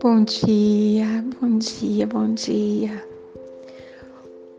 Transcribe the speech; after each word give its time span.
Bom 0.00 0.22
dia, 0.22 1.24
bom 1.40 1.58
dia, 1.58 2.06
bom 2.06 2.32
dia. 2.32 3.04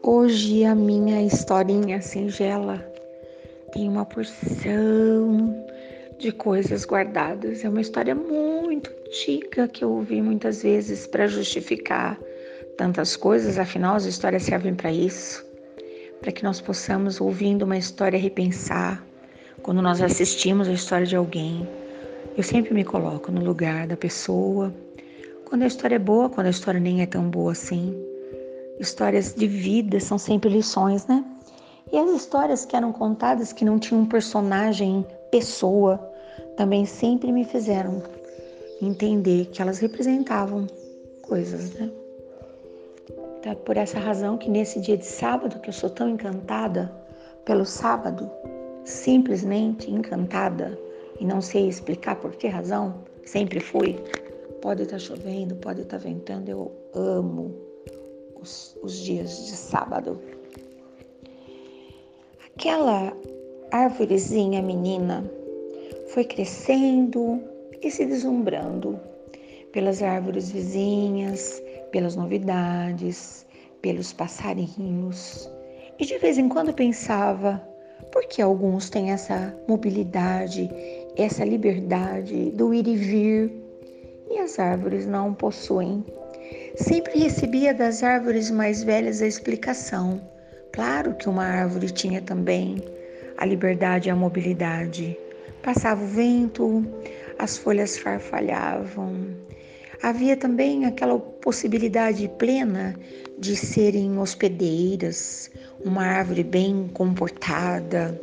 Hoje 0.03 0.65
a 0.65 0.75
minha 0.75 1.21
historinha 1.21 2.01
singela 2.01 2.85
tem 3.71 3.87
uma 3.87 4.03
porção 4.03 5.65
de 6.19 6.33
coisas 6.33 6.83
guardadas. 6.83 7.63
É 7.63 7.69
uma 7.69 7.79
história 7.79 8.13
muito 8.13 8.91
antiga 9.07 9.65
que 9.69 9.81
eu 9.81 9.91
ouvi 9.91 10.21
muitas 10.21 10.61
vezes 10.61 11.07
para 11.07 11.25
justificar 11.25 12.19
tantas 12.75 13.15
coisas, 13.15 13.57
afinal 13.57 13.95
as 13.95 14.03
histórias 14.03 14.43
servem 14.43 14.75
para 14.75 14.91
isso, 14.91 15.45
para 16.19 16.33
que 16.33 16.43
nós 16.43 16.59
possamos 16.59 17.21
ouvindo 17.21 17.63
uma 17.63 17.77
história 17.77 18.19
repensar 18.19 19.01
quando 19.61 19.81
nós 19.81 20.01
assistimos 20.01 20.67
a 20.67 20.73
história 20.73 21.05
de 21.05 21.15
alguém. 21.15 21.65
Eu 22.35 22.43
sempre 22.43 22.73
me 22.73 22.83
coloco 22.83 23.31
no 23.31 23.41
lugar 23.41 23.87
da 23.87 23.95
pessoa 23.95 24.73
quando 25.49 25.63
a 25.63 25.67
história 25.67 25.95
é 25.95 25.99
boa, 25.99 26.29
quando 26.29 26.47
a 26.47 26.51
história 26.51 26.79
nem 26.79 27.01
é 27.01 27.07
tão 27.07 27.27
boa 27.27 27.53
assim. 27.53 27.95
Histórias 28.79 29.33
de 29.33 29.47
vida 29.47 29.99
são 29.99 30.17
sempre 30.17 30.47
lições, 30.47 31.07
né? 31.07 31.25
E 31.91 31.97
as 31.97 32.11
histórias 32.11 32.65
que 32.65 32.75
eram 32.75 32.93
contadas 32.93 33.51
que 33.51 33.65
não 33.65 33.79
tinham 33.79 34.03
um 34.03 34.05
personagem, 34.05 35.05
pessoa, 35.31 35.97
também 36.55 36.85
sempre 36.85 37.31
me 37.31 37.43
fizeram 37.43 38.03
entender 38.79 39.47
que 39.47 39.59
elas 39.59 39.79
representavam 39.79 40.67
coisas, 41.23 41.73
né? 41.73 41.89
Então, 43.39 43.51
é 43.51 43.55
por 43.55 43.75
essa 43.75 43.97
razão 43.97 44.37
que 44.37 44.49
nesse 44.49 44.79
dia 44.79 44.97
de 44.97 45.05
sábado, 45.05 45.59
que 45.59 45.69
eu 45.69 45.73
sou 45.73 45.89
tão 45.89 46.09
encantada 46.09 46.93
pelo 47.43 47.65
sábado, 47.65 48.29
simplesmente 48.83 49.89
encantada, 49.89 50.77
e 51.19 51.25
não 51.25 51.41
sei 51.41 51.67
explicar 51.67 52.17
por 52.17 52.35
que 52.35 52.47
razão, 52.47 53.03
sempre 53.25 53.59
fui, 53.59 53.97
Pode 54.61 54.83
estar 54.83 54.95
tá 54.95 54.99
chovendo, 54.99 55.55
pode 55.55 55.81
estar 55.81 55.97
tá 55.97 56.03
ventando, 56.03 56.49
eu 56.49 56.71
amo 56.93 57.55
os, 58.41 58.77
os 58.81 58.99
dias 58.99 59.45
de 59.45 59.55
sábado. 59.55 60.19
Aquela 62.55 63.15
árvorezinha 63.71 64.61
menina 64.61 65.23
foi 66.07 66.25
crescendo 66.25 67.41
e 67.81 67.89
se 67.89 68.05
deslumbrando 68.05 68.99
pelas 69.71 70.01
árvores 70.01 70.51
vizinhas, 70.51 71.61
pelas 71.91 72.15
novidades, 72.15 73.45
pelos 73.81 74.11
passarinhos. 74.11 75.49
E 75.97 76.05
de 76.05 76.17
vez 76.17 76.37
em 76.37 76.49
quando 76.49 76.73
pensava, 76.73 77.65
por 78.11 78.25
que 78.25 78.41
alguns 78.41 78.89
têm 78.89 79.11
essa 79.11 79.55
mobilidade, 79.67 80.69
essa 81.15 81.45
liberdade 81.45 82.51
do 82.51 82.73
ir 82.73 82.87
e 82.87 82.95
vir 82.95 83.68
e 84.29 84.37
as 84.39 84.59
árvores 84.59 85.05
não 85.05 85.33
possuem. 85.33 86.05
Sempre 86.75 87.19
recebia 87.19 87.73
das 87.73 88.03
árvores 88.03 88.49
mais 88.51 88.83
velhas 88.83 89.21
a 89.21 89.27
explicação. 89.27 90.21
Claro 90.71 91.15
que 91.15 91.27
uma 91.27 91.43
árvore 91.43 91.89
tinha 91.89 92.21
também 92.21 92.83
a 93.37 93.45
liberdade 93.45 94.09
e 94.09 94.11
a 94.11 94.15
mobilidade. 94.15 95.17
Passava 95.63 96.03
o 96.03 96.07
vento, 96.07 96.85
as 97.37 97.57
folhas 97.57 97.97
farfalhavam. 97.97 99.27
Havia 100.01 100.37
também 100.37 100.85
aquela 100.85 101.19
possibilidade 101.19 102.29
plena 102.39 102.95
de 103.37 103.55
serem 103.55 104.17
hospedeiras, 104.17 105.51
uma 105.83 106.05
árvore 106.05 106.43
bem 106.43 106.89
comportada, 106.93 108.19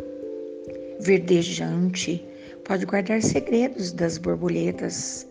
verdejante, 1.00 2.26
pode 2.64 2.86
guardar 2.86 3.22
segredos 3.22 3.92
das 3.92 4.18
borboletas, 4.18 5.26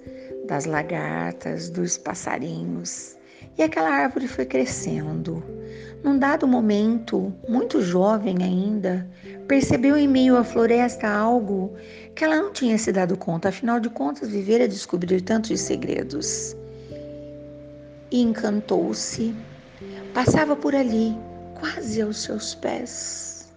das 0.48 0.66
lagartas, 0.66 1.70
dos 1.70 1.98
passarinhos. 1.98 3.16
E 3.58 3.64
aquela 3.64 3.90
árvore 3.90 4.28
foi 4.28 4.46
crescendo. 4.46 5.44
Num 6.04 6.20
dado 6.20 6.48
momento, 6.48 7.34
muito 7.48 7.82
jovem 7.82 8.44
ainda, 8.44 9.08
percebeu 9.48 9.98
em 9.98 10.08
meio 10.08 10.38
à 10.38 10.44
floresta 10.44 11.08
algo 11.08 11.74
que 12.14 12.24
ela 12.24 12.36
não 12.36 12.52
tinha 12.54 12.78
se 12.78 12.92
dado 12.92 13.18
conta, 13.18 13.50
afinal 13.50 13.80
de 13.80 13.90
contas, 13.90 14.30
viver 14.30 14.62
é 14.62 14.68
descobrir 14.68 15.22
tantos 15.22 15.60
segredos. 15.62 16.56
E 18.12 18.22
encantou-se. 18.22 19.34
Passava 20.14 20.56
por 20.56 20.76
ali, 20.76 21.18
quase 21.60 22.02
aos 22.02 22.22
seus 22.22 22.56
pés. 22.56 23.52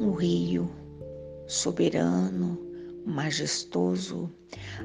Um 0.00 0.12
rio 0.12 0.70
soberano, 1.46 2.63
majestoso, 3.04 4.30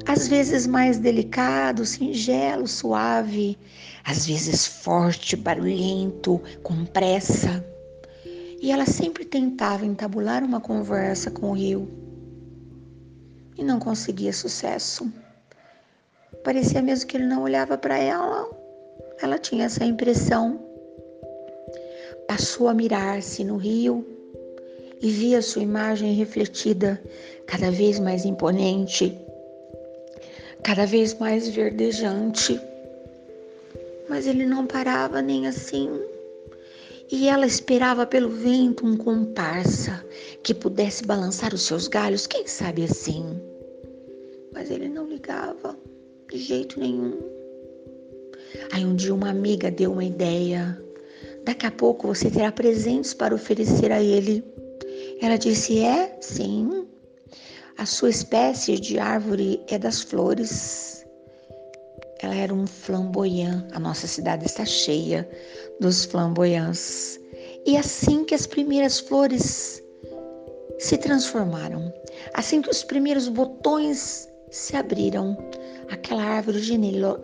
às 0.06 0.28
vezes 0.28 0.68
mais 0.68 0.98
delicado, 0.98 1.86
singelo, 1.86 2.68
suave, 2.68 3.58
às 4.04 4.26
vezes 4.26 4.66
forte, 4.66 5.36
barulhento, 5.36 6.42
com 6.64 6.86
pressa. 6.86 7.66
E 8.62 8.72
ela 8.72 8.86
sempre 8.86 9.24
tentava 9.24 9.86
entabular 9.86 10.44
uma 10.44 10.60
conversa 10.60 11.32
com 11.32 11.52
o 11.52 11.54
rio 11.54 11.90
e 13.58 13.64
não 13.64 13.80
conseguia 13.80 14.34
sucesso. 14.34 15.12
Parecia 16.44 16.82
mesmo 16.82 17.08
que 17.08 17.18
ele 17.18 17.26
não 17.26 17.44
olhava 17.44 17.78
para 17.78 17.98
ela. 17.98 18.50
Ela 19.22 19.38
tinha 19.38 19.66
essa 19.66 19.86
impressão. 19.86 20.60
Passou 22.28 22.68
a 22.68 22.74
mirar-se 22.74 23.44
no 23.44 23.58
rio 23.58 24.19
e 25.02 25.10
via 25.10 25.42
sua 25.42 25.62
imagem 25.62 26.14
refletida 26.14 27.02
cada 27.46 27.72
vez 27.72 28.00
mais 28.00 28.26
imponente, 28.26 29.18
cada 30.64 30.86
vez 30.86 31.18
mais 31.18 31.48
verdejante. 31.48 32.60
Mas 34.10 34.28
ele 34.28 34.46
não 34.46 34.66
parava 34.66 35.22
nem 35.22 35.48
assim. 35.48 35.90
E 37.12 37.28
ela 37.28 37.46
esperava 37.46 38.06
pelo 38.06 38.30
vento 38.30 38.86
um 38.86 38.96
comparsa 38.96 40.06
que 40.44 40.54
pudesse 40.54 41.04
balançar 41.04 41.54
os 41.54 41.64
seus 41.64 41.88
galhos, 41.88 42.28
quem 42.28 42.46
sabe 42.46 42.84
assim. 42.84 43.26
Mas 44.54 44.70
ele 44.70 44.88
não 44.88 45.08
ligava 45.08 45.76
de 46.30 46.38
jeito 46.38 46.80
nenhum. 46.80 47.18
Aí 48.72 48.86
um 48.86 48.96
dia 48.96 49.14
uma 49.14 49.30
amiga 49.30 49.72
deu 49.72 49.92
uma 49.92 50.04
ideia. 50.04 50.80
Daqui 51.44 51.66
a 51.66 51.72
pouco 51.72 52.08
você 52.08 52.30
terá 52.30 52.52
presentes 52.52 53.14
para 53.14 53.34
oferecer 53.34 53.92
a 53.92 54.02
ele. 54.02 54.44
Ela 55.22 55.38
disse: 55.38 55.80
É, 55.80 56.18
sim. 56.22 56.88
A 57.78 57.86
sua 57.86 58.10
espécie 58.10 58.80
de 58.80 59.00
árvore 59.00 59.64
é 59.68 59.78
das 59.78 60.02
flores. 60.02 61.06
Ela 62.22 62.36
era 62.36 62.54
um 62.54 62.68
flamboyant. 62.68 63.66
A 63.74 63.80
nossa 63.80 64.08
cidade 64.08 64.46
está 64.46 64.66
cheia 64.66 65.30
dos 65.80 66.06
flamboyants. 66.06 67.20
E 67.66 67.78
assim 67.78 68.24
que 68.24 68.34
as 68.36 68.48
primeiras 68.48 69.00
flores 69.00 69.84
se 70.78 70.98
transformaram, 70.98 71.94
assim 72.34 72.62
que 72.62 72.70
os 72.70 72.84
primeiros 72.84 73.28
botões 73.28 74.30
se 74.50 74.76
abriram, 74.76 75.38
aquela 75.90 76.24
árvore 76.24 76.60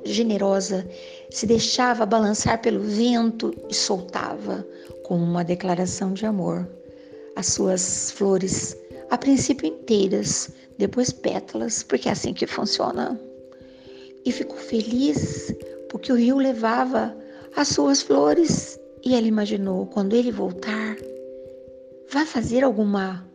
generosa 0.06 0.86
se 1.30 1.46
deixava 1.46 2.06
balançar 2.06 2.62
pelo 2.62 2.82
vento 2.82 3.54
e 3.70 3.74
soltava 3.74 4.66
com 5.04 5.16
uma 5.16 5.44
declaração 5.44 6.14
de 6.14 6.26
amor 6.26 6.70
as 7.36 7.48
suas 7.48 8.12
flores, 8.12 8.78
a 9.10 9.18
princípio 9.18 9.68
inteiras, 9.68 10.50
depois 10.78 11.12
pétalas, 11.12 11.84
porque 11.84 12.10
é 12.10 12.12
assim 12.12 12.34
que 12.34 12.48
funciona. 12.48 13.20
E 14.26 14.32
ficou 14.32 14.58
feliz 14.58 15.54
porque 15.90 16.12
o 16.12 16.16
rio 16.16 16.38
levava 16.38 17.16
as 17.56 17.70
suas 17.70 18.02
flores 18.02 18.80
e 19.04 19.16
ela 19.16 19.28
imaginou 19.28 19.86
quando 19.88 20.16
ele 20.16 20.32
voltar, 20.32 20.98
vai 22.12 22.26
fazer 22.26 22.64
alguma 22.64 23.26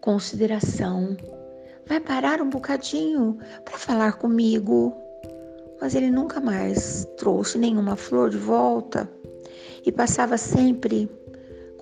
consideração, 0.00 1.16
vai 1.86 2.00
parar 2.00 2.42
um 2.42 2.50
bocadinho 2.50 3.38
para 3.64 3.78
falar 3.78 4.14
comigo. 4.14 4.94
Mas 5.80 5.94
ele 5.94 6.10
nunca 6.10 6.40
mais 6.40 7.06
trouxe 7.16 7.58
nenhuma 7.58 7.96
flor 7.96 8.30
de 8.30 8.38
volta 8.38 9.10
e 9.84 9.90
passava 9.90 10.36
sempre 10.36 11.08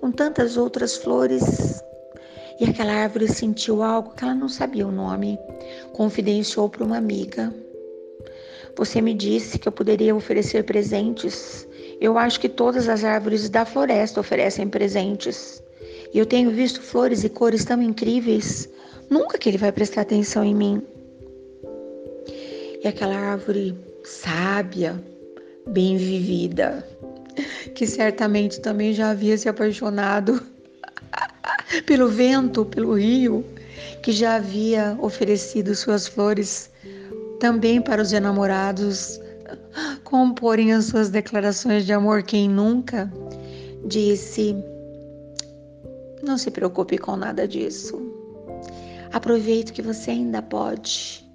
com 0.01 0.11
tantas 0.11 0.57
outras 0.57 0.97
flores. 0.97 1.83
E 2.59 2.65
aquela 2.65 2.91
árvore 2.91 3.27
sentiu 3.27 3.83
algo 3.83 4.13
que 4.15 4.23
ela 4.23 4.35
não 4.35 4.49
sabia 4.49 4.85
o 4.85 4.91
nome, 4.91 5.39
confidenciou 5.93 6.67
para 6.67 6.83
uma 6.83 6.97
amiga. 6.97 7.53
Você 8.75 8.99
me 8.99 9.13
disse 9.13 9.59
que 9.59 9.67
eu 9.67 9.71
poderia 9.71 10.15
oferecer 10.15 10.63
presentes. 10.63 11.67
Eu 11.99 12.17
acho 12.17 12.39
que 12.39 12.49
todas 12.49 12.89
as 12.89 13.03
árvores 13.03 13.47
da 13.49 13.65
floresta 13.65 14.19
oferecem 14.19 14.67
presentes. 14.67 15.61
E 16.13 16.17
eu 16.17 16.25
tenho 16.25 16.51
visto 16.51 16.81
flores 16.81 17.23
e 17.23 17.29
cores 17.29 17.63
tão 17.63 17.81
incríveis. 17.81 18.67
Nunca 19.09 19.37
que 19.37 19.49
ele 19.49 19.57
vai 19.57 19.71
prestar 19.71 20.01
atenção 20.01 20.43
em 20.43 20.55
mim. 20.55 20.81
E 22.83 22.87
aquela 22.87 23.15
árvore 23.15 23.75
sábia, 24.03 25.01
bem 25.67 25.97
vivida, 25.97 26.85
que 27.75 27.87
certamente 27.87 28.59
também 28.61 28.93
já 28.93 29.11
havia 29.11 29.37
se 29.37 29.49
apaixonado 29.49 30.41
pelo 31.85 32.09
vento, 32.09 32.65
pelo 32.65 32.93
rio, 32.93 33.45
que 34.01 34.11
já 34.11 34.35
havia 34.35 34.97
oferecido 34.99 35.75
suas 35.75 36.07
flores 36.07 36.69
Também 37.39 37.81
para 37.81 38.01
os 38.01 38.13
enamorados 38.13 39.19
comporem 40.03 40.73
as 40.73 40.85
suas 40.85 41.09
declarações 41.09 41.85
de 41.85 41.93
amor, 41.93 42.23
quem 42.23 42.49
nunca 42.49 43.11
disse: 43.85 44.55
Não 46.21 46.37
se 46.37 46.51
preocupe 46.51 46.97
com 46.97 47.15
nada 47.15 47.47
disso. 47.47 47.99
Aproveite 49.11 49.73
que 49.73 49.81
você 49.81 50.11
ainda 50.11 50.41
pode. 50.41 51.25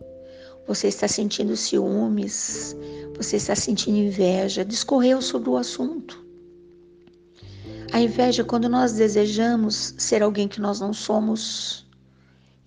Você 0.67 0.89
está 0.89 1.07
sentindo 1.07 1.57
ciúmes, 1.57 2.77
você 3.17 3.37
está 3.37 3.55
sentindo 3.55 3.99
inveja. 3.99 4.65
Discorreu 4.65 5.23
sobre 5.23 5.51
o 5.51 5.57
assunto. 5.57 6.26
A 7.93 8.01
inveja 8.01 8.43
é 8.43 8.45
quando 8.45 8.69
nós 8.69 8.93
desejamos 8.93 9.95
ser 9.97 10.23
alguém 10.23 10.49
que 10.49 10.61
nós 10.61 10.81
não 10.81 10.93
somos. 10.93 11.87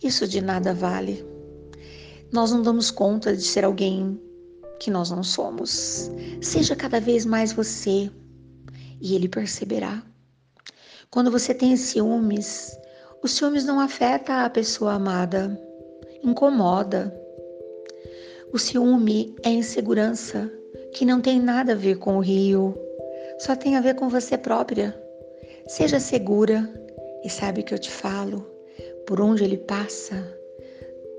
Isso 0.02 0.28
de 0.28 0.42
nada 0.42 0.74
vale. 0.74 1.26
Nós 2.32 2.52
não 2.52 2.62
damos 2.62 2.90
conta 2.90 3.36
de 3.36 3.44
ser 3.44 3.66
alguém 3.66 4.20
que 4.80 4.90
nós 4.90 5.12
não 5.12 5.24
somos. 5.24 6.10
Seja 6.42 6.76
cada 6.76 7.00
vez 7.00 7.26
mais 7.26 7.52
você 7.52 8.10
e 9.02 9.16
ele 9.16 9.28
perceberá. 9.28 10.02
Quando 11.12 11.32
você 11.32 11.54
tem 11.54 11.76
ciúmes, 11.76 12.78
os 13.22 13.32
ciúmes 13.32 13.66
não 13.66 13.80
afeta 13.80 14.46
a 14.46 14.50
pessoa 14.50 14.94
amada, 14.94 15.60
incomoda. 16.24 17.14
O 18.54 18.58
ciúme 18.58 19.36
é 19.44 19.50
insegurança 19.50 20.50
que 20.94 21.06
não 21.06 21.20
tem 21.20 21.40
nada 21.40 21.74
a 21.74 21.76
ver 21.76 21.98
com 21.98 22.18
o 22.18 22.22
rio, 22.22 22.76
só 23.40 23.56
tem 23.56 23.76
a 23.76 23.82
ver 23.82 23.96
com 23.96 24.08
você 24.08 24.38
própria. 24.38 25.09
Seja 25.70 26.00
segura 26.00 26.68
e 27.24 27.30
sabe 27.30 27.62
que 27.62 27.76
eu 27.76 27.78
te 27.78 27.92
falo, 27.92 28.44
por 29.06 29.22
onde 29.22 29.44
ele 29.44 29.56
passa, 29.56 30.16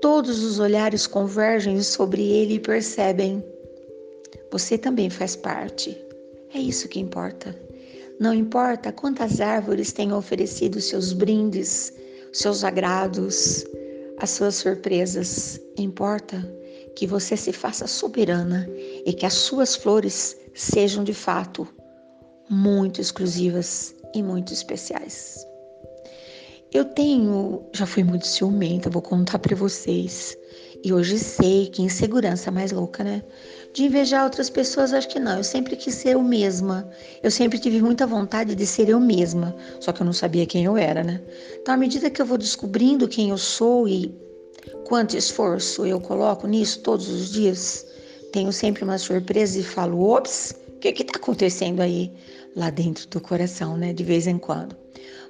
todos 0.01 0.43
os 0.43 0.59
olhares 0.59 1.07
convergem 1.07 1.81
sobre 1.81 2.21
ele 2.21 2.55
e 2.55 2.59
percebem. 2.59 3.41
Você 4.51 4.77
também 4.77 5.09
faz 5.09 5.37
parte. 5.37 5.97
É 6.53 6.59
isso 6.59 6.89
que 6.89 6.99
importa. 6.99 7.57
Não 8.19 8.33
importa 8.33 8.91
quantas 8.91 9.39
árvores 9.39 9.93
tenham 9.93 10.17
oferecido 10.17 10.81
seus 10.81 11.13
brindes, 11.13 11.93
seus 12.33 12.65
agrados, 12.65 13.65
as 14.17 14.31
suas 14.31 14.55
surpresas. 14.55 15.61
Importa 15.77 16.37
que 16.93 17.07
você 17.07 17.37
se 17.37 17.53
faça 17.53 17.87
soberana 17.87 18.69
e 19.05 19.13
que 19.13 19.25
as 19.25 19.33
suas 19.33 19.77
flores 19.77 20.35
sejam 20.53 21.05
de 21.05 21.13
fato 21.13 21.65
muito 22.49 22.99
exclusivas 22.99 23.95
e 24.13 24.23
muito 24.23 24.53
especiais. 24.53 25.45
Eu 26.73 26.85
tenho, 26.85 27.65
já 27.73 27.85
fui 27.85 28.03
muito 28.03 28.25
ciumenta, 28.25 28.89
vou 28.89 29.01
contar 29.01 29.39
para 29.39 29.55
vocês. 29.55 30.37
E 30.83 30.93
hoje 30.93 31.19
sei 31.19 31.67
que 31.67 31.81
insegurança 31.81 32.49
é 32.49 32.51
mais 32.51 32.71
louca, 32.71 33.03
né? 33.03 33.21
De 33.73 33.83
invejar 33.83 34.23
outras 34.23 34.49
pessoas, 34.49 34.93
acho 34.93 35.09
que 35.09 35.19
não. 35.19 35.37
Eu 35.37 35.43
sempre 35.43 35.75
quis 35.75 35.93
ser 35.93 36.11
eu 36.11 36.23
mesma. 36.23 36.89
Eu 37.21 37.29
sempre 37.29 37.59
tive 37.59 37.81
muita 37.81 38.07
vontade 38.07 38.55
de 38.55 38.65
ser 38.65 38.89
eu 38.89 38.99
mesma, 38.99 39.55
só 39.79 39.91
que 39.91 40.01
eu 40.01 40.05
não 40.05 40.13
sabia 40.13 40.45
quem 40.45 40.63
eu 40.63 40.77
era, 40.77 41.03
né? 41.03 41.21
Então, 41.61 41.73
à 41.73 41.77
medida 41.77 42.09
que 42.09 42.21
eu 42.21 42.25
vou 42.25 42.37
descobrindo 42.37 43.07
quem 43.07 43.29
eu 43.29 43.37
sou 43.37 43.87
e 43.87 44.15
quanto 44.87 45.15
esforço 45.15 45.85
eu 45.85 45.99
coloco 45.99 46.47
nisso 46.47 46.79
todos 46.79 47.07
os 47.09 47.31
dias, 47.31 47.85
tenho 48.31 48.51
sempre 48.51 48.83
uma 48.83 48.97
surpresa 48.97 49.59
e 49.59 49.63
falo: 49.63 50.01
ops, 50.01 50.55
o 50.69 50.79
que 50.79 50.89
está 50.89 51.17
acontecendo 51.17 51.81
aí? 51.81 52.11
Lá 52.55 52.69
dentro 52.69 53.07
do 53.07 53.21
coração, 53.21 53.77
né? 53.77 53.93
De 53.93 54.03
vez 54.03 54.27
em 54.27 54.37
quando. 54.37 54.75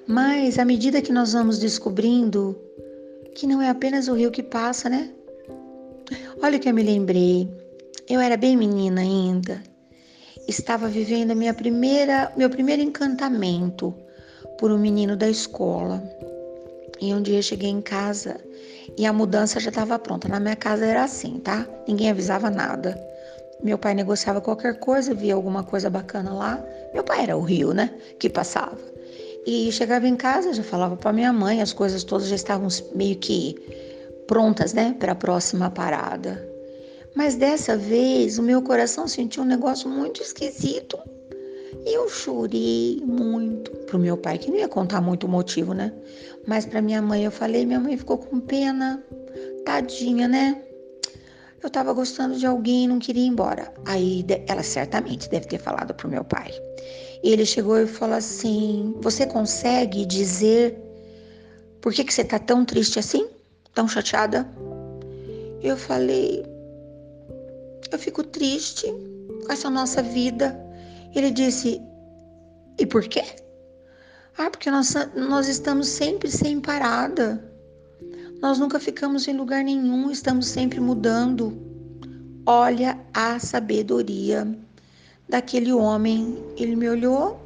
Mas 0.06 0.58
à 0.58 0.64
medida 0.64 1.00
que 1.00 1.12
nós 1.12 1.32
vamos 1.32 1.58
descobrindo 1.58 2.58
que 3.34 3.46
não 3.46 3.62
é 3.62 3.68
apenas 3.68 4.08
o 4.08 4.14
rio 4.14 4.30
que 4.30 4.42
passa, 4.42 4.88
né? 4.88 5.10
Olha 6.42 6.56
o 6.56 6.60
que 6.60 6.68
eu 6.68 6.74
me 6.74 6.82
lembrei. 6.82 7.48
Eu 8.08 8.20
era 8.20 8.36
bem 8.36 8.56
menina 8.56 9.00
ainda. 9.00 9.62
Estava 10.48 10.88
vivendo 10.88 11.30
a 11.30 11.34
minha 11.34 11.54
primeira, 11.54 12.32
meu 12.36 12.50
primeiro 12.50 12.82
encantamento 12.82 13.94
por 14.58 14.70
um 14.70 14.78
menino 14.78 15.16
da 15.16 15.28
escola. 15.28 16.02
E 17.00 17.14
um 17.14 17.22
dia 17.22 17.38
eu 17.38 17.42
cheguei 17.42 17.70
em 17.70 17.80
casa 17.80 18.36
e 18.96 19.06
a 19.06 19.12
mudança 19.12 19.60
já 19.60 19.70
estava 19.70 19.98
pronta. 19.98 20.28
Na 20.28 20.40
minha 20.40 20.56
casa 20.56 20.84
era 20.84 21.04
assim, 21.04 21.38
tá? 21.38 21.66
Ninguém 21.86 22.10
avisava 22.10 22.50
nada. 22.50 23.00
Meu 23.62 23.78
pai 23.78 23.94
negociava 23.94 24.40
qualquer 24.40 24.78
coisa, 24.78 25.14
via 25.14 25.34
alguma 25.34 25.62
coisa 25.62 25.88
bacana 25.88 26.32
lá. 26.32 26.64
Meu 26.92 27.04
pai 27.04 27.22
era 27.22 27.36
o 27.36 27.42
rio, 27.42 27.72
né? 27.72 27.90
Que 28.18 28.28
passava. 28.28 28.78
E 29.46 29.70
chegava 29.72 30.06
em 30.06 30.16
casa, 30.16 30.52
já 30.52 30.62
falava 30.62 30.96
para 30.96 31.12
minha 31.12 31.32
mãe, 31.32 31.60
as 31.60 31.72
coisas 31.72 32.04
todas 32.04 32.28
já 32.28 32.36
estavam 32.36 32.68
meio 32.94 33.16
que 33.16 33.56
prontas, 34.26 34.72
né, 34.72 34.94
para 34.98 35.12
a 35.12 35.16
próxima 35.16 35.68
parada. 35.68 36.48
Mas 37.14 37.34
dessa 37.34 37.76
vez 37.76 38.38
o 38.38 38.42
meu 38.42 38.62
coração 38.62 39.06
sentiu 39.06 39.42
um 39.42 39.46
negócio 39.46 39.88
muito 39.88 40.22
esquisito. 40.22 40.98
E 41.84 41.96
eu 41.96 42.08
chorei 42.08 43.02
muito 43.04 43.70
pro 43.86 43.98
meu 43.98 44.16
pai, 44.16 44.38
que 44.38 44.50
não 44.50 44.58
ia 44.58 44.68
contar 44.68 45.00
muito 45.00 45.26
o 45.26 45.28
motivo, 45.28 45.74
né? 45.74 45.92
Mas 46.46 46.64
para 46.64 46.80
minha 46.80 47.02
mãe 47.02 47.24
eu 47.24 47.30
falei, 47.30 47.66
minha 47.66 47.80
mãe 47.80 47.96
ficou 47.96 48.18
com 48.18 48.38
pena. 48.40 49.02
Tadinha, 49.64 50.28
né? 50.28 50.62
Eu 51.62 51.68
estava 51.68 51.92
gostando 51.92 52.36
de 52.36 52.44
alguém 52.44 52.84
e 52.84 52.88
não 52.88 52.98
queria 52.98 53.22
ir 53.24 53.28
embora. 53.28 53.72
Aí 53.84 54.24
ela 54.48 54.62
certamente 54.62 55.28
deve 55.30 55.46
ter 55.46 55.58
falado 55.58 55.94
pro 55.94 56.08
meu 56.08 56.24
pai. 56.24 56.50
Ele 57.22 57.46
chegou 57.46 57.78
e 57.78 57.86
falou 57.86 58.16
assim: 58.16 58.94
Você 59.00 59.26
consegue 59.26 60.04
dizer 60.04 60.76
por 61.80 61.92
que, 61.92 62.04
que 62.04 62.12
você 62.12 62.24
tá 62.24 62.38
tão 62.38 62.64
triste 62.64 62.98
assim? 62.98 63.28
Tão 63.74 63.86
chateada? 63.86 64.48
Eu 65.62 65.76
falei: 65.76 66.44
Eu 67.90 67.98
fico 67.98 68.24
triste 68.24 68.86
com 69.46 69.52
essa 69.52 69.70
nossa 69.70 70.02
vida. 70.02 70.58
Ele 71.14 71.30
disse: 71.30 71.80
E 72.78 72.86
por 72.86 73.04
quê? 73.04 73.22
Ah, 74.36 74.50
porque 74.50 74.70
nós, 74.70 74.94
nós 75.14 75.46
estamos 75.46 75.86
sempre 75.88 76.30
sem 76.30 76.60
parada. 76.60 77.51
Nós 78.42 78.58
nunca 78.58 78.80
ficamos 78.80 79.28
em 79.28 79.36
lugar 79.36 79.62
nenhum, 79.62 80.10
estamos 80.10 80.48
sempre 80.48 80.80
mudando. 80.80 81.56
Olha 82.44 82.98
a 83.14 83.38
sabedoria 83.38 84.44
daquele 85.28 85.72
homem. 85.72 86.36
Ele 86.56 86.74
me 86.74 86.88
olhou 86.88 87.40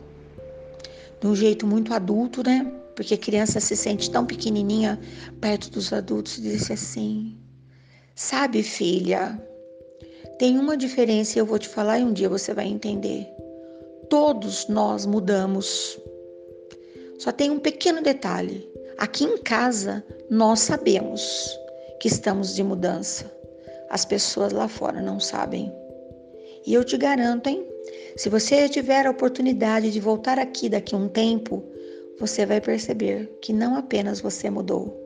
de 1.21 1.27
um 1.27 1.37
jeito 1.37 1.67
muito 1.67 1.93
adulto, 1.93 2.43
né? 2.43 2.65
Porque 2.95 3.15
criança 3.19 3.61
se 3.61 3.77
sente 3.77 4.11
tão 4.11 4.25
pequenininha 4.25 4.99
perto 5.39 5.71
dos 5.71 5.93
adultos 5.93 6.39
e 6.39 6.41
disse 6.41 6.73
assim: 6.73 7.37
Sabe, 8.15 8.63
filha, 8.63 9.39
tem 10.39 10.59
uma 10.59 10.79
diferença 10.79 11.39
e 11.39 11.41
eu 11.41 11.45
vou 11.45 11.59
te 11.59 11.69
falar 11.69 11.99
e 11.99 12.05
um 12.05 12.13
dia 12.15 12.31
você 12.31 12.55
vai 12.55 12.69
entender. 12.69 13.27
Todos 14.09 14.67
nós 14.67 15.05
mudamos. 15.05 16.01
Só 17.19 17.31
tem 17.31 17.51
um 17.51 17.59
pequeno 17.59 18.01
detalhe. 18.01 18.67
Aqui 18.99 19.25
em 19.25 19.37
casa, 19.37 20.03
nós 20.31 20.61
sabemos 20.61 21.55
que 22.01 22.09
estamos 22.09 22.55
de 22.55 22.63
mudança. 22.63 23.31
As 23.91 24.07
pessoas 24.07 24.55
lá 24.55 24.69
fora 24.69 25.03
não 25.03 25.21
sabem. 25.21 25.71
E 26.67 26.73
eu 26.73 26.83
te 26.83 26.97
garanto, 26.97 27.47
hein? 27.47 27.63
Se 28.17 28.31
você 28.31 28.67
tiver 28.71 29.07
a 29.07 29.11
oportunidade 29.11 29.91
de 29.91 30.01
voltar 30.01 30.39
aqui 30.39 30.71
daqui 30.71 30.95
a 30.95 30.99
um 30.99 31.09
tempo, 31.09 31.63
você 32.19 32.47
vai 32.47 32.59
perceber 32.59 33.27
que 33.43 33.53
não 33.53 33.77
apenas 33.77 34.21
você 34.21 34.49
mudou. 34.49 34.99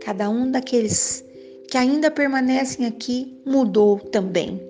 Cada 0.00 0.30
um 0.30 0.48
daqueles 0.48 1.24
que 1.68 1.76
ainda 1.76 2.12
permanecem 2.12 2.86
aqui 2.86 3.42
mudou 3.44 3.98
também. 3.98 4.62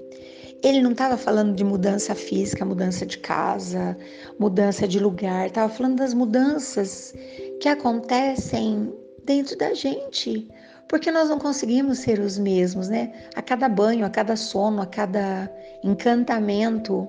Ele 0.64 0.82
não 0.82 0.90
estava 0.90 1.16
falando 1.16 1.54
de 1.54 1.62
mudança 1.62 2.14
física, 2.14 2.64
mudança 2.64 3.06
de 3.06 3.18
casa, 3.18 3.96
mudança 4.38 4.88
de 4.88 4.98
lugar, 4.98 5.46
estava 5.46 5.72
falando 5.72 5.98
das 5.98 6.12
mudanças 6.12 7.14
que 7.60 7.68
acontecem 7.68 8.92
dentro 9.24 9.56
da 9.56 9.74
gente, 9.74 10.48
porque 10.88 11.10
nós 11.10 11.28
não 11.28 11.38
conseguimos 11.38 11.98
ser 11.98 12.18
os 12.18 12.38
mesmos, 12.38 12.88
né? 12.88 13.12
A 13.34 13.42
cada 13.42 13.68
banho, 13.68 14.06
a 14.06 14.10
cada 14.10 14.36
sono, 14.36 14.80
a 14.80 14.86
cada 14.86 15.50
encantamento, 15.84 17.06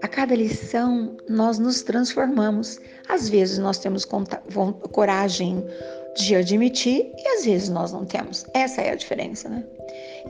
a 0.00 0.08
cada 0.08 0.34
lição, 0.34 1.16
nós 1.28 1.58
nos 1.58 1.82
transformamos. 1.82 2.78
Às 3.08 3.28
vezes 3.28 3.58
nós 3.58 3.78
temos 3.78 4.04
coragem 4.04 5.64
de 6.16 6.34
admitir 6.34 7.12
e 7.16 7.28
às 7.28 7.44
vezes 7.44 7.68
nós 7.68 7.92
não 7.92 8.04
temos. 8.04 8.46
Essa 8.54 8.82
é 8.82 8.90
a 8.90 8.94
diferença, 8.94 9.48
né? 9.48 9.64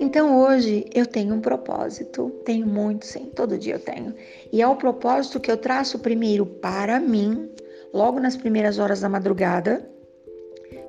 Então 0.00 0.38
hoje 0.38 0.86
eu 0.94 1.06
tenho 1.06 1.34
um 1.34 1.40
propósito, 1.40 2.30
tenho 2.44 2.66
muito 2.66 3.04
sim, 3.04 3.30
todo 3.34 3.58
dia 3.58 3.74
eu 3.74 3.80
tenho. 3.80 4.14
E 4.52 4.62
é 4.62 4.66
o 4.66 4.76
propósito 4.76 5.40
que 5.40 5.50
eu 5.50 5.56
traço 5.56 5.98
primeiro 5.98 6.46
para 6.46 7.00
mim, 7.00 7.50
logo 7.92 8.20
nas 8.20 8.36
primeiras 8.36 8.78
horas 8.78 9.00
da 9.00 9.08
madrugada, 9.08 9.88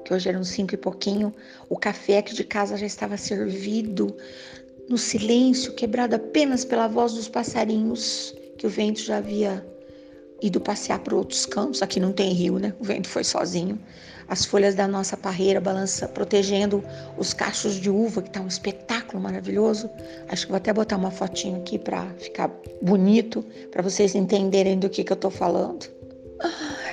que 0.03 0.13
hoje 0.13 0.29
eram 0.29 0.43
cinco 0.43 0.73
e 0.73 0.77
pouquinho, 0.77 1.33
o 1.69 1.77
café 1.77 2.17
aqui 2.17 2.33
de 2.33 2.43
casa 2.43 2.77
já 2.77 2.85
estava 2.85 3.17
servido, 3.17 4.15
no 4.89 4.97
silêncio, 4.97 5.73
quebrado 5.73 6.15
apenas 6.15 6.65
pela 6.65 6.87
voz 6.87 7.13
dos 7.13 7.29
passarinhos, 7.29 8.35
que 8.57 8.65
o 8.65 8.69
vento 8.69 8.99
já 9.01 9.17
havia 9.17 9.63
ido 10.41 10.59
passear 10.59 10.99
por 10.99 11.13
outros 11.13 11.45
cantos. 11.45 11.83
Aqui 11.83 11.99
não 11.99 12.11
tem 12.11 12.33
rio, 12.33 12.57
né? 12.57 12.73
O 12.79 12.83
vento 12.83 13.07
foi 13.07 13.23
sozinho. 13.23 13.79
As 14.27 14.45
folhas 14.45 14.73
da 14.73 14.87
nossa 14.87 15.15
parreira 15.15 15.61
balança, 15.61 16.07
protegendo 16.07 16.83
os 17.17 17.33
cachos 17.33 17.75
de 17.75 17.89
uva, 17.89 18.21
que 18.21 18.31
tá 18.31 18.41
um 18.41 18.47
espetáculo 18.47 19.21
maravilhoso. 19.21 19.89
Acho 20.27 20.45
que 20.45 20.51
vou 20.51 20.57
até 20.57 20.73
botar 20.73 20.97
uma 20.97 21.11
fotinho 21.11 21.57
aqui 21.57 21.77
para 21.77 22.09
ficar 22.17 22.49
bonito, 22.81 23.43
para 23.71 23.81
vocês 23.83 24.15
entenderem 24.15 24.79
do 24.79 24.89
que, 24.89 25.03
que 25.03 25.11
eu 25.11 25.15
estou 25.15 25.31
falando. 25.31 25.85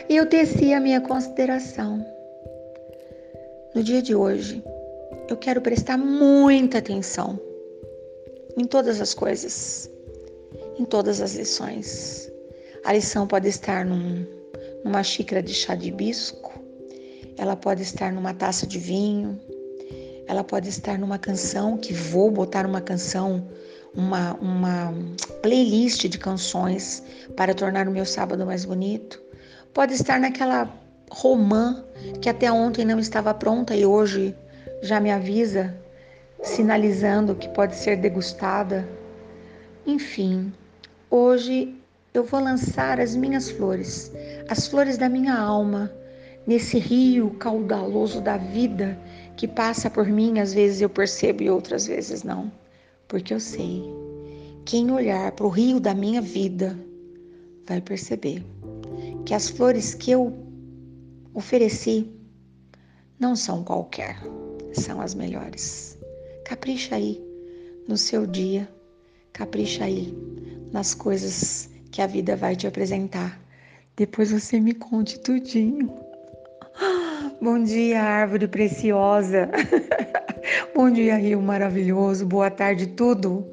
E 0.09 0.15
eu 0.15 0.25
teci 0.27 0.73
a 0.73 0.79
minha 0.79 1.01
consideração. 1.01 2.07
No 3.75 3.83
dia 3.83 4.01
de 4.01 4.15
hoje, 4.15 4.63
eu 5.29 5.37
quero 5.37 5.61
prestar 5.61 5.99
muita 5.99 6.79
atenção 6.79 7.37
em 8.57 8.65
todas 8.65 9.01
as 9.01 9.13
coisas, 9.13 9.91
em 10.79 10.85
todas 10.85 11.21
as 11.21 11.35
lições. 11.35 12.31
A 12.85 12.93
lição 12.93 13.27
pode 13.27 13.49
estar 13.49 13.85
num, 13.85 14.25
numa 14.85 15.03
xícara 15.03 15.43
de 15.43 15.53
chá 15.53 15.75
de 15.75 15.89
hibisco, 15.89 16.53
ela 17.37 17.57
pode 17.57 17.83
estar 17.83 18.13
numa 18.13 18.33
taça 18.33 18.65
de 18.65 18.79
vinho, 18.79 19.41
ela 20.29 20.45
pode 20.45 20.69
estar 20.69 20.97
numa 21.01 21.19
canção 21.19 21.77
que 21.77 21.93
vou 21.93 22.31
botar 22.31 22.65
uma 22.65 22.81
canção, 22.81 23.45
uma, 23.93 24.35
uma 24.35 24.95
playlist 25.43 26.07
de 26.07 26.17
canções 26.17 27.03
para 27.35 27.53
tornar 27.53 27.89
o 27.89 27.91
meu 27.91 28.07
sábado 28.07 28.47
mais 28.47 28.65
bonito. 28.65 29.26
Pode 29.77 29.93
estar 29.93 30.19
naquela 30.19 30.75
romã 31.11 31.85
que 32.23 32.31
até 32.31 32.51
ontem 32.51 32.83
não 32.83 32.99
estava 32.99 33.35
pronta 33.35 33.77
e 33.77 33.85
hoje 33.85 34.35
já 34.81 34.99
me 34.99 35.11
avisa, 35.11 35.77
sinalizando 36.43 37.35
que 37.35 37.47
pode 37.51 37.77
ser 37.77 37.99
degustada. 37.99 38.89
Enfim, 39.87 40.51
hoje 41.11 41.77
eu 42.15 42.25
vou 42.25 42.41
lançar 42.41 42.99
as 42.99 43.15
minhas 43.15 43.51
flores, 43.51 44.11
as 44.49 44.67
flores 44.67 44.97
da 44.97 45.11
minha 45.11 45.39
alma, 45.39 45.93
nesse 46.47 46.79
rio 46.79 47.37
caudaloso 47.39 48.23
da 48.23 48.39
vida 48.39 48.99
que 49.37 49.47
passa 49.47 49.91
por 49.91 50.07
mim, 50.07 50.39
às 50.39 50.55
vezes 50.55 50.81
eu 50.81 50.89
percebo 50.89 51.43
e 51.43 51.51
outras 51.51 51.87
vezes 51.87 52.23
não, 52.23 52.51
porque 53.07 53.35
eu 53.35 53.41
sei. 53.41 53.85
Quem 54.65 54.91
olhar 54.91 55.33
para 55.33 55.45
o 55.45 55.51
rio 55.51 55.79
da 55.79 55.93
minha 55.93 56.23
vida 56.23 56.75
vai 57.67 57.83
perceber 57.83 58.43
que 59.27 59.35
as 59.35 59.49
flores 59.49 59.93
que 59.93 60.13
eu 60.13 60.33
ofereci 61.35 62.09
não 63.19 63.35
são 63.35 63.65
qualquer, 63.65 64.17
são 64.73 65.01
as 65.01 65.15
melhores. 65.15 65.99
Capricha 66.45 66.95
aí 66.95 67.21
no 67.89 67.97
seu 67.97 68.25
dia, 68.25 68.69
capricha 69.33 69.85
aí 69.85 70.17
nas 70.73 70.95
coisas 70.95 71.69
que 71.91 72.01
a 72.01 72.07
vida 72.07 72.37
vai 72.37 72.55
te 72.55 72.69
apresentar. 72.69 73.41
Depois 73.97 74.31
você 74.31 74.61
me 74.61 74.73
conte 74.73 75.19
tudinho. 75.19 75.93
Bom 77.43 77.65
dia, 77.65 78.01
árvore 78.01 78.47
preciosa. 78.47 79.51
Bom 80.73 80.89
dia, 80.89 81.17
rio 81.17 81.43
maravilhoso. 81.43 82.25
Boa 82.25 82.51
tarde, 82.51 82.87
tudo. 82.87 83.45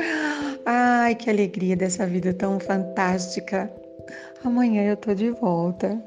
Ai, 0.64 1.14
que 1.14 1.28
alegria 1.28 1.76
dessa 1.76 2.06
vida 2.06 2.32
tão 2.32 2.58
fantástica. 2.58 3.70
Amanhã 4.44 4.84
eu 4.84 4.96
tô 4.96 5.14
de 5.14 5.30
volta. 5.30 6.02